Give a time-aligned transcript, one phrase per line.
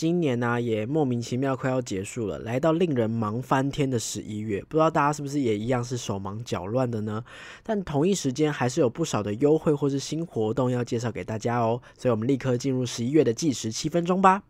[0.00, 7.22] 今年呢也莫名其妙快要结束了，来到令人忙翻天的十一月，不知道大家是不是也一样是手忙脚乱的呢？
[7.62, 14.42] 但同一时间还是有不少的优惠或是新活动要介绍给大家哦，所以我们立刻进入十一月的计时七分钟吧。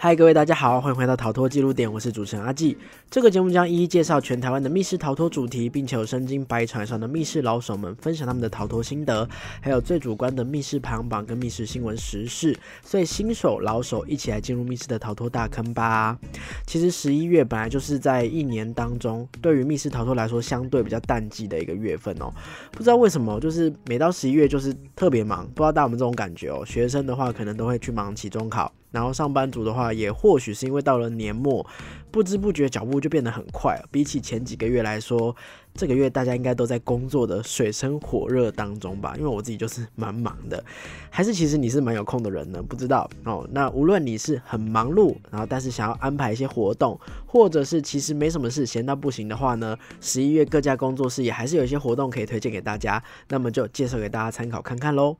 [0.00, 2.78] 嗨，各位大家好，欢迎回到逃脱记录点，我是主持人阿纪。
[3.10, 9.28] 这个节目将一一介绍全台湾的密室逃脱主题，并且有身经百场上的密室老手们分享他们的逃脱心得，
[9.60, 12.56] 还有最主观的密室排行榜跟密室新闻时事。
[12.80, 16.16] 所以新手老手一起来进入密室的逃脱大坑吧。
[16.64, 22.32] 其实十一月本来就是在一年当中，对于密室逃脱来说相对比较淡季的一个月份哦。
[22.70, 26.64] 不知道为什么，就是每到十一月就是特别忙，不知道大家有没有这种感觉哦？
[26.64, 28.72] 学生的话可能都会去忙期中考。
[28.90, 31.64] 然后上班族的话，也或许是因为到了年末，
[32.10, 33.78] 不知不觉脚步就变得很快。
[33.90, 35.34] 比起前几个月来说，
[35.74, 39.14] 这个月大家应该都在工作的水深火热当中吧？
[39.16, 40.64] 因为我自己就是蛮忙的，
[41.10, 42.62] 还是其实你是蛮有空的人呢？
[42.62, 43.46] 不知道哦。
[43.52, 53.02] 那无论你是很忙碌，然后但是想要安排一些活动，或者是其实没什么事闲到不行的话呢，十一月各家工作室也还是有一些活动可以推荐给大家。
[53.28, 55.16] 那么就介绍给大家参考看看喽。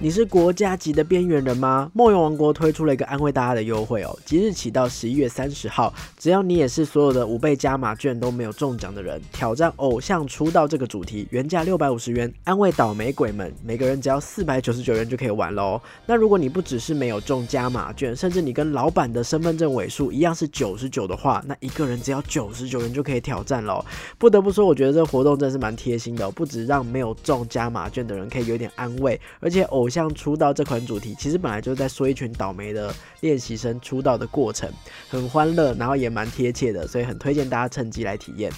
[0.00, 1.90] 你是国家级的边缘人吗？
[1.92, 15.80] 梦游王国推出了一个安慰大家的优惠哦，即日起到十一月三十号，只要你也是所有的五倍加码券都没有中奖的人，挑战偶像出道这个主题，原价六百五十元，安慰倒霉鬼们，每个人只要四百九十九元就可以玩喽。
[16.06, 23.84] 那如果你不只是没有中加码券，甚至你跟老板的身份证尾数一样是九十九的话，那一个人只要九十九元就可以挑战喽。
[24.16, 34.70] 不得不说，我觉得这个活动真是蛮贴心的，不止让没有中加码券的人可以有点安慰，而且偶像出道这款主题，其实本来就是在说一群倒霉的练习生出道的过程，
[35.08, 38.52] 很欢乐，然后也蛮贴切的，所以很推荐大家趁机来体验。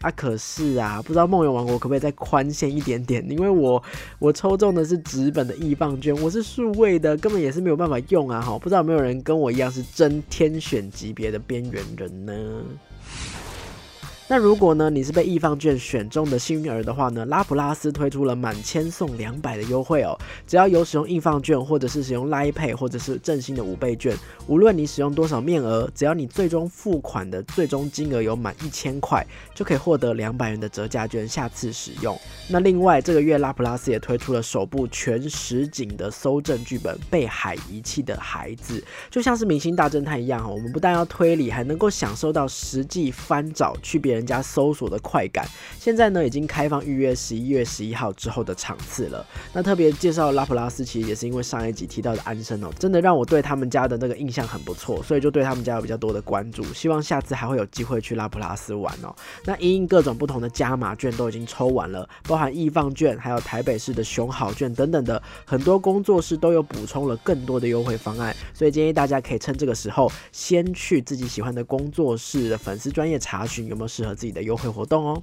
[0.00, 3.24] 啊，可是啊，不知道梦游王国可不可以再宽限一点点？
[3.30, 3.82] 因为我
[4.18, 8.40] 我抽中的是纸本的易放券，我是数位的，根本也是没有办法用啊！
[8.40, 12.32] 哈，不知道有没有人跟我一样是真天选级别的边缘人呢？
[14.32, 20.18] 那如果呢，你是被易放券选中的幸运儿的话呢，拉普拉斯推出了满千送两百的优惠哦。
[20.46, 24.16] 只要有使用易放券，或者是使用拉 pay，或者是振兴的五倍券，
[24.46, 29.22] 无论你使用多少面额，只要你最终付款的最终金额有满一千块，
[29.54, 32.18] 就可以获得两百元的折价券，下次使用。
[32.48, 44.21] 那另外这个月拉普拉斯也推出了首部全实景的搜证剧本《被海遗弃的孩子》，就像是明星大侦探一样哈，我们不但要推理，还能够享受到实际翻找去别人。
[44.22, 45.44] 人家搜索的快感，
[45.80, 49.26] 现在呢已经开放预约十一月十一号之后的场次了。
[49.52, 56.62] 那特别介绍拉普拉斯，其实也是因为上一集提到的安生哦，真的让我对他们家的那个印象很不错，所以就对他们家有比较多的关注。
[56.72, 59.12] 希望下次还会有机会去拉普拉斯玩哦。
[59.44, 74.14] 那因各种不同的加码券都已经抽完了，包含易放券，还有台北市的熊好券等等的，很多工作室都有补充了更多的优惠方案，所以建议大家可以趁这个时候先去自己喜欢的工作室的粉丝专业查询有没有适合。
[74.22, 75.22] 自己的优惠活动哦。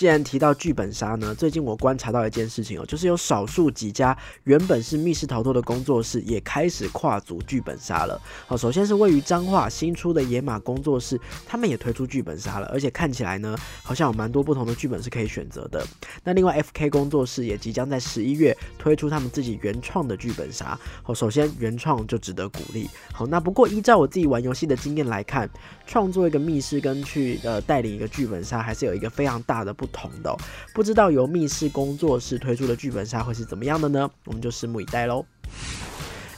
[0.00, 8.18] 既然提到剧本杀呢，最近我观察到一件事情哦，就是有少数几家原本是密室逃脱的工作室也开始跨足剧本杀了。
[8.46, 15.86] 好，首先是位于彰化新出的野马工作室，他们也推出剧本杀了，而且看起来呢，好像有蛮多不同的剧本是可以选择的。
[16.24, 20.80] 那另外 FK 工作室也即将在十一月推出他们自己原创的剧本杀。
[21.02, 22.88] 好，首先原创就值得鼓励。
[23.12, 25.46] 好，那不过依照我自己玩游戏的经验来看，
[25.86, 29.89] 创作一个密室跟去呃带领一个剧本杀，还是有一个非常大的不。
[29.92, 30.36] 同的，
[30.74, 34.10] 不知道由密室工作室推出的剧本杀会是怎么样的呢？
[34.24, 35.24] 我们就拭目以待喽。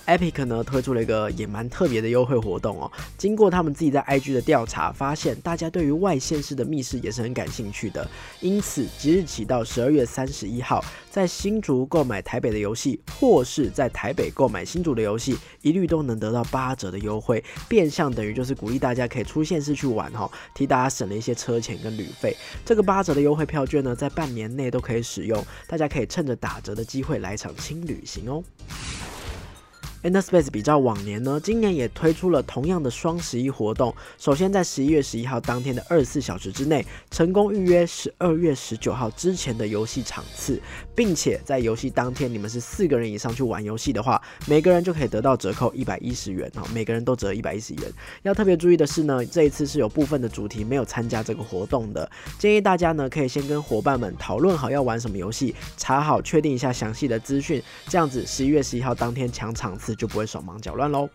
[0.06, 2.90] Epic 呢推出了一个也蛮特别的优惠活动哦。
[3.16, 8.08] 经过他们自己在 IG 的调查，发现大家对于外线式的密室也是很感兴趣的。
[8.40, 17.42] 因此即日起到十二月三十一号，在新竹购买台北的游戏，或是在台北购买新竹的游戏，一律都能得到八折的优惠。
[17.68, 22.36] 变相等于就是鼓励大家可以出县市去玩哈，替大家省了一些车钱跟旅费。
[22.64, 28.42] 这个八折的优惠票券呢，在半年内都可以使用，大家可以趁着打折的机会来场轻旅行哦。
[30.02, 33.94] Interspace 比较往年呢，今年也推出了同样的双十一活动。
[34.18, 40.60] 首先在十一月十一号当天的二十四小时之内，成功预约十二月十九号之前的游戏场次，
[40.92, 47.92] 并且在游戏当天你们是四个人以上去玩游戏的话，每个人就可以得到折扣一百一十元哦，每个人都折一百一十元。
[48.22, 52.10] 要特别注意的是呢，这一次是有部分的主题没有参加这个活动的，
[52.40, 59.91] 建议大家呢可以先跟伙伴们讨论好要玩什么游戏，查好确定一下详细的资讯，这样子十一月十一号当天抢场次。
[59.94, 61.08] 就不会手忙脚乱喽。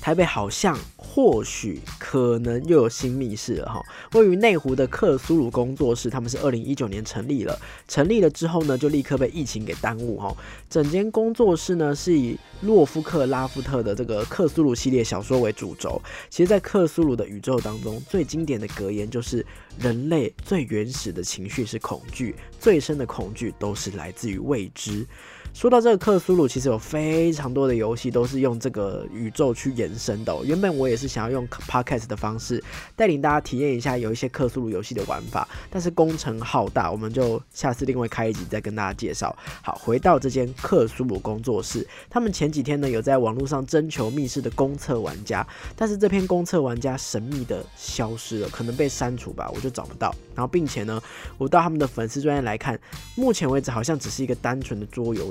[0.00, 3.82] 台北好像或许可能又有新密室了哈。
[4.12, 10.34] 位于内湖的克苏鲁工作室，他们是二零一九年成立了，成立了之后呢，就立刻被疫情给耽误哈。
[10.70, 16.00] 整间工作室呢是以洛夫克拉夫特的这个克苏鲁系列小说为主轴。
[16.30, 19.44] 其实，在克苏鲁的宇宙当中，最经典的格言就是
[19.78, 25.06] 人类最原始的情绪是恐惧，最深的恐惧都是来自于未知。
[25.52, 30.34] 说到这个克苏鲁，其实有非常多的游戏都是用这个宇宙去延伸的。
[30.44, 32.62] 原本我也是想要用 podcast 的方式
[32.96, 39.36] 带领大家体验一下有一些克苏鲁游戏的玩法，但是工程浩大，我们就下次另外开一集再跟大家介绍。
[39.62, 45.46] 好，回到这间克苏鲁工作室，他们前几天呢有在网络上征求密室的公测玩家，
[45.76, 50.14] 但是这篇公测玩家神秘的消失了，可能被删除吧，我就找不到。
[50.34, 51.02] 然后并且呢，
[51.36, 52.80] 我到他们的粉丝专业来看，
[53.14, 55.30] 目前为止好像只是一个单纯的桌游。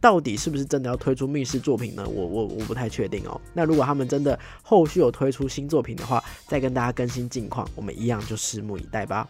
[0.00, 2.04] 到底是不是真的要推出密室作品呢？
[2.08, 3.40] 我我我不太确定哦。
[3.52, 9.28] 那如果他们真的后续有推出新作品的话，再跟大家更新近况，我们一样就拭目以待吧。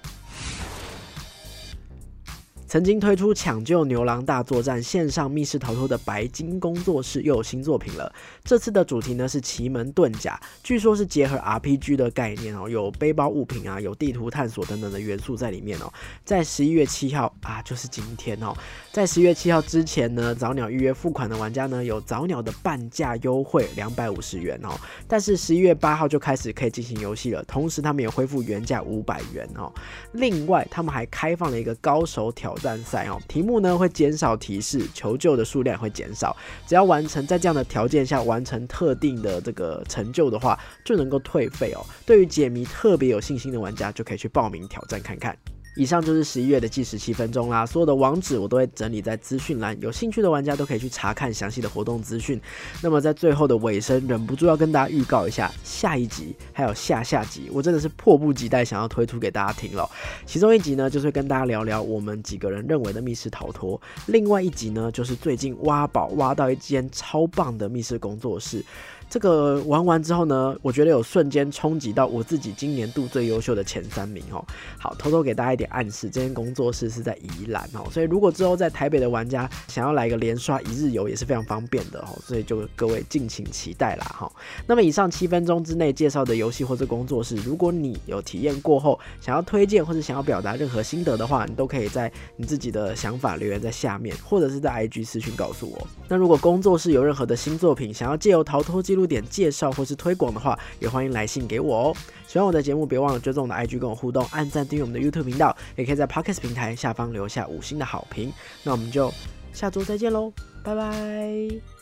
[2.68, 8.12] 曾经推出《抢救牛郎大作战》线上密室逃脱的白金工作室又有新作品了。
[8.44, 15.90] 这次的主题呢是奇门遁甲，据说是结合 RPG 的概念哦，有背包物品啊，有地图探索等等的元素在里面哦。
[16.26, 18.54] 在十一月七号啊，就是今天哦，
[18.92, 24.78] 在十一月七号之前呢，早鸟预约付款的玩家呢，有早鸟的半价优惠两百五十元哦。
[25.06, 29.72] 但是十一月八号就开始可以进行游戏了，同时他们也恢复原价五百元哦。
[30.12, 32.57] 另外，他们还开放了一个高手挑。
[32.58, 36.36] 战赛哦，题目呢会减少提示，求救的数量会减少。
[36.66, 41.84] 只要完成在这样的条件下完成特定的这个成就的话，就能够退费哦。
[42.04, 45.36] 对于解谜特别有信心的玩家，就可以去报名挑战看看。
[45.78, 52.40] 以上就是十一月的计时七分钟啦，所有的网址我都会整理在资讯栏，有兴趣的玩家都可以去查看详细的活动资讯。
[52.82, 59.88] 那么在最后的尾声，忍不住要跟大家预告一下下一集还有下下集，我真的是迫不及待想要推出给大家听了。
[60.26, 68.64] 其中一集呢，就是跟大家聊聊我们几个人认为的密室逃脱；另外一集呢，就是最近挖宝挖到一间超棒的密室工作室。
[69.10, 74.44] 这个玩完之后呢，我觉得有瞬间冲击到我自己今年度最优秀的前三名哦。
[74.78, 84.30] 好，偷偷给大家一点暗示，这间工作室是在宜兰哦，所以如果之后在台北的玩家想要来一个连刷一日游也是非常方便的哦，所以就各位敬请期待啦哈。
[84.66, 95.86] 那么以上七分钟之内介绍的游戏或者工作室，如果你有体验过后想要推荐或者想要表达任何心得的话，你都可以在你自己的想法留言在下面，或者是在 IG 私讯告诉我。
[96.08, 99.08] 那如果工作室有任何的新作品想要借由逃脱记录。
[99.08, 101.96] 点介绍或是推广的话，也欢迎来信给我哦。
[102.26, 108.30] 喜欢我的节目，别忘了追踪我的 IG 跟我互动，按赞订阅我们的 YouTube 频道，也可以在 Podcast 平台下方留下五星的好评。
[108.62, 109.10] 那我们就
[109.54, 110.30] 下周再见喽，
[110.62, 111.77] 拜拜。